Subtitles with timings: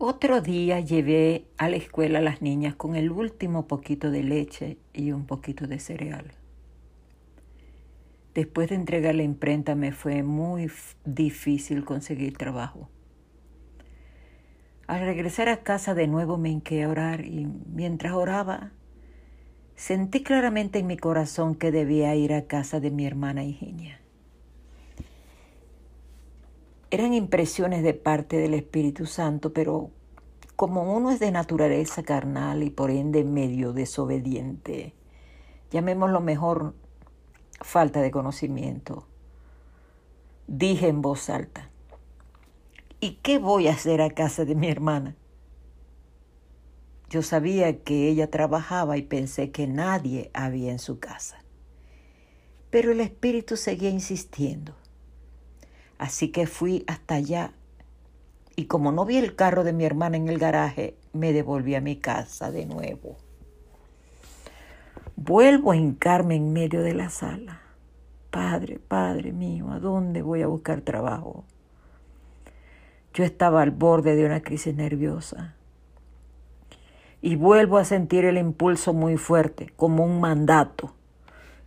[0.00, 4.78] Otro día llevé a la escuela a las niñas con el último poquito de leche
[4.92, 6.34] y un poquito de cereal.
[8.32, 10.70] Después de entregar la imprenta me fue muy
[11.04, 12.88] difícil conseguir trabajo.
[14.86, 18.70] Al regresar a casa de nuevo me hinqué a orar y mientras oraba
[19.74, 24.00] sentí claramente en mi corazón que debía ir a casa de mi hermana Higinia.
[26.90, 29.90] Eran impresiones de parte del Espíritu Santo, pero
[30.56, 34.94] como uno es de naturaleza carnal y por ende medio desobediente,
[35.70, 36.74] llamémoslo mejor
[37.60, 39.06] falta de conocimiento,
[40.46, 41.70] dije en voz alta,
[43.00, 45.14] ¿y qué voy a hacer a casa de mi hermana?
[47.10, 51.44] Yo sabía que ella trabajaba y pensé que nadie había en su casa.
[52.70, 54.74] Pero el espíritu seguía insistiendo.
[55.98, 57.52] Así que fui hasta allá
[58.58, 61.80] y como no vi el carro de mi hermana en el garaje, me devolví a
[61.80, 63.16] mi casa de nuevo.
[65.14, 67.60] Vuelvo a hincarme en medio de la sala.
[68.32, 71.44] Padre, Padre mío, ¿a dónde voy a buscar trabajo?
[73.14, 75.54] Yo estaba al borde de una crisis nerviosa.
[77.22, 80.94] Y vuelvo a sentir el impulso muy fuerte, como un mandato.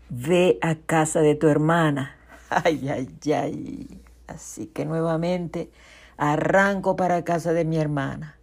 [0.09, 2.17] Ve a casa de tu hermana.
[2.49, 4.01] Ay, ay, ay.
[4.31, 5.71] Así que nuevamente
[6.17, 8.37] arranco para casa de mi hermana.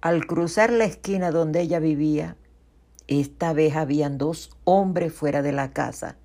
[0.00, 2.36] Al cruzar la esquina donde ella vivía,
[3.06, 6.16] esta vez habían dos hombres fuera de la casa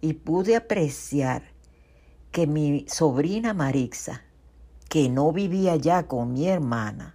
[0.00, 1.42] y pude apreciar
[2.32, 4.22] que mi sobrina Marixa,
[4.88, 7.14] que no vivía ya con mi hermana,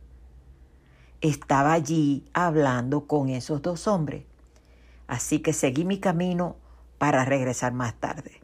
[1.19, 4.23] estaba allí hablando con esos dos hombres.
[5.07, 6.55] Así que seguí mi camino
[6.97, 8.40] para regresar más tarde.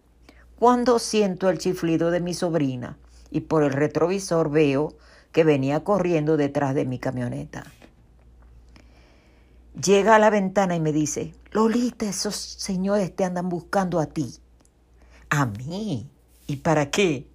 [0.60, 2.98] Cuando siento el chiflido de mi sobrina
[3.30, 4.96] y por el retrovisor veo
[5.32, 7.64] que venía corriendo detrás de mi camioneta.
[9.80, 14.34] Llega a la ventana y me dice, Lolita, esos señores te andan buscando a ti.
[15.30, 16.10] ¿A mí?
[16.48, 17.28] ¿Y para qué?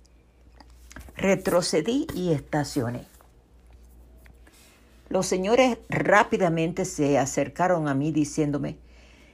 [1.16, 3.06] Retrocedí y estacioné.
[5.08, 8.78] Los señores rápidamente se acercaron a mí diciéndome,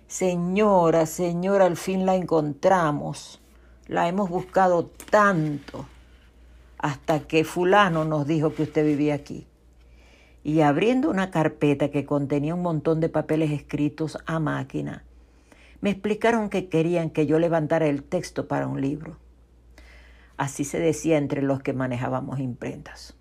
[0.08, 3.40] Señora, señora, al fin la encontramos.
[3.88, 5.86] La hemos buscado tanto
[6.78, 9.46] hasta que fulano nos dijo que usted vivía aquí
[10.44, 15.04] y abriendo una carpeta que contenía un montón de papeles escritos a máquina,
[15.80, 19.16] me explicaron que querían que yo levantara el texto para un libro.
[20.36, 23.14] Así se decía entre los que manejábamos imprentas.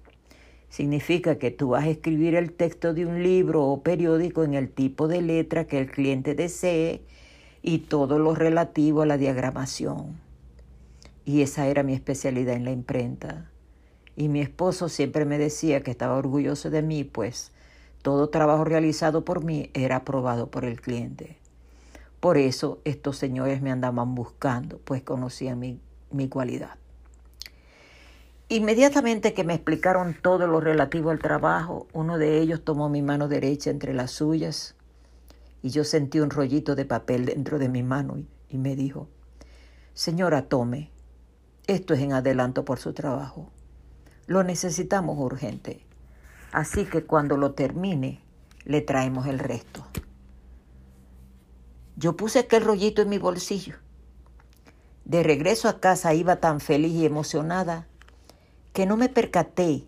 [0.70, 4.70] Significa que tú vas a escribir el texto de un libro o periódico en el
[4.70, 7.02] tipo de letra que el cliente desee
[7.62, 10.27] y todo lo relativo a la diagramación.
[11.28, 13.52] Y esa era mi especialidad en la imprenta.
[14.16, 17.52] Y mi esposo siempre me decía que estaba orgulloso de mí, pues
[18.02, 21.38] todo trabajo realizado por mí era aprobado por el cliente.
[22.22, 26.76] Por eso estos señores me andaban buscando, pues conocían mi, mi cualidad.
[28.48, 33.28] Inmediatamente que me explicaron todo lo relativo al trabajo, uno de ellos tomó mi mano
[33.28, 34.76] derecha entre las suyas
[35.62, 39.10] y yo sentí un rollito de papel dentro de mi mano y, y me dijo,
[39.94, 40.92] Señora, tome,
[41.68, 43.50] esto es en adelanto por su trabajo.
[44.26, 45.86] Lo necesitamos urgente.
[46.52, 48.22] Así que cuando lo termine,
[48.64, 49.86] le traemos el resto.
[51.96, 53.76] Yo puse aquel rollito en mi bolsillo.
[55.06, 57.88] De regreso a casa iba tan feliz y emocionada
[58.74, 59.86] que no me percaté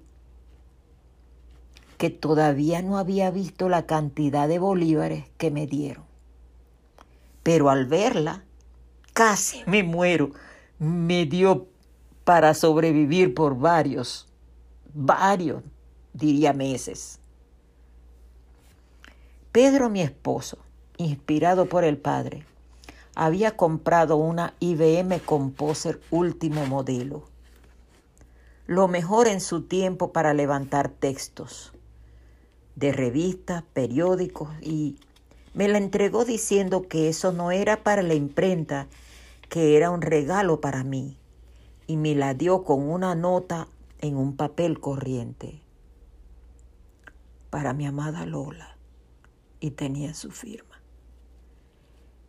[1.97, 6.06] que todavía no había visto la cantidad de bolívares que me dieron.
[7.44, 8.46] Pero al verla,
[9.13, 10.31] casi me muero.
[10.79, 11.67] Me dio
[12.23, 14.29] para sobrevivir por varios
[14.94, 15.63] varios,
[16.13, 17.19] diría meses.
[19.51, 20.57] Pedro, mi esposo,
[20.97, 22.45] inspirado por el padre,
[23.16, 27.23] había comprado una IBM Composer último modelo,
[28.67, 31.73] lo mejor en su tiempo para levantar textos
[32.75, 34.99] de revistas, periódicos y
[35.53, 38.87] me la entregó diciendo que eso no era para la imprenta,
[39.49, 41.17] que era un regalo para mí
[41.87, 43.67] y me la dio con una nota
[43.99, 45.61] en un papel corriente
[47.49, 48.78] para mi amada Lola
[49.59, 50.79] y tenía su firma.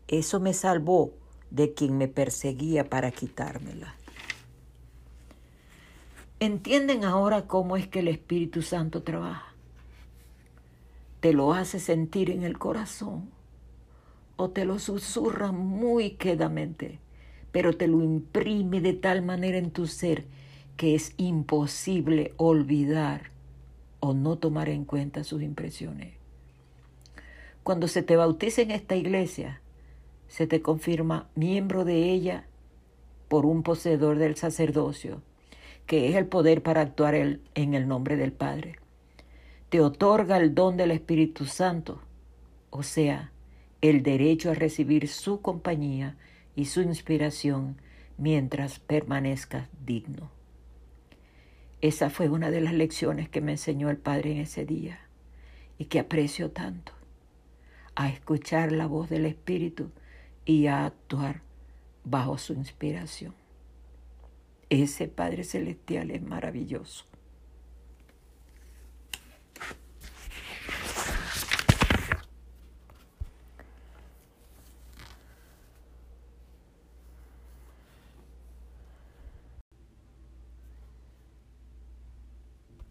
[0.08, 1.12] Eso me salvó
[1.50, 3.94] de quien me perseguía para quitármela.
[6.40, 9.54] ¿Entienden ahora cómo es que el Espíritu Santo trabaja?
[11.20, 13.30] Te lo hace sentir en el corazón
[14.36, 16.98] o te lo susurra muy quedamente,
[17.52, 20.24] pero te lo imprime de tal manera en tu ser
[20.76, 23.30] que es imposible olvidar
[24.00, 26.14] o no tomar en cuenta sus impresiones.
[27.62, 29.60] Cuando se te bautiza en esta iglesia,
[30.28, 32.46] se te confirma miembro de ella
[33.28, 35.20] por un poseedor del sacerdocio,
[35.86, 38.76] que es el poder para actuar en el nombre del Padre.
[39.68, 42.00] Te otorga el don del Espíritu Santo,
[42.70, 43.32] o sea,
[43.80, 46.16] el derecho a recibir su compañía
[46.60, 47.78] y su inspiración
[48.18, 50.30] mientras permanezcas digno.
[51.80, 55.00] Esa fue una de las lecciones que me enseñó el Padre en ese día
[55.78, 56.92] y que aprecio tanto,
[57.94, 59.90] a escuchar la voz del Espíritu
[60.44, 61.40] y a actuar
[62.04, 63.32] bajo su inspiración.
[64.68, 67.06] Ese Padre Celestial es maravilloso.